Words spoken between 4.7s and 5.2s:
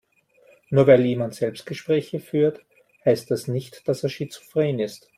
ist.